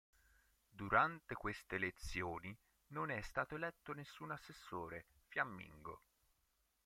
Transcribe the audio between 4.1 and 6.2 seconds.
assessore fiammingo.